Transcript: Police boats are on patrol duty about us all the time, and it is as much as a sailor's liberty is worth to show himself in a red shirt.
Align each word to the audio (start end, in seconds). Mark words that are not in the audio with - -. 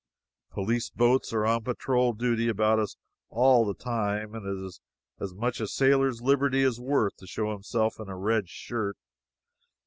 Police 0.49 0.89
boats 0.89 1.31
are 1.31 1.45
on 1.45 1.61
patrol 1.63 2.13
duty 2.13 2.47
about 2.49 2.79
us 2.79 2.95
all 3.29 3.63
the 3.67 3.75
time, 3.75 4.33
and 4.33 4.47
it 4.47 4.65
is 4.65 4.81
as 5.19 5.35
much 5.35 5.61
as 5.61 5.69
a 5.69 5.73
sailor's 5.73 6.23
liberty 6.23 6.61
is 6.63 6.79
worth 6.81 7.15
to 7.17 7.27
show 7.27 7.51
himself 7.51 7.99
in 7.99 8.09
a 8.09 8.17
red 8.17 8.49
shirt. 8.49 8.97